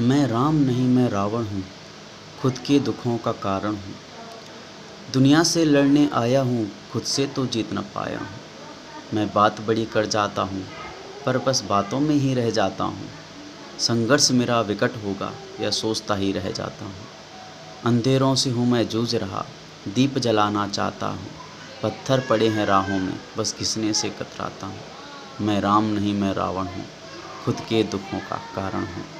[0.00, 1.62] मैं राम नहीं, मैं रावण हूँ,
[2.42, 3.94] खुद के दुखों का कारण हूँ।
[5.12, 8.38] दुनिया से लड़ने आया हूँ, खुद से तो जीत न पाया हूँ।
[9.14, 10.62] मैं बात बड़ी कर जाता हूँ,
[11.26, 13.08] पर बस बातों में ही रह जाता हूँ।
[13.78, 17.06] संघर्ष मेरा विकट होगा, यह सोचता ही रह जाता हूँ।
[17.84, 19.44] अंधेरों से हूँ मैं जूझ रहा,
[19.88, 21.30] दीप जलाना चाहता हूँ।
[21.82, 26.66] पत्थर पड़े हैं राहों में, बस घिसने से कतराता हूँ। मैं राम नहीं, मैं रावण
[26.66, 26.86] हूँ,
[27.44, 29.19] खुद के दुखों का कारण हूँ।